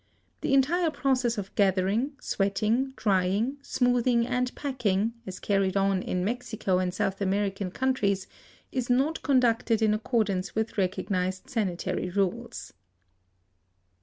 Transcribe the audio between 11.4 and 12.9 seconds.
sanitary rules.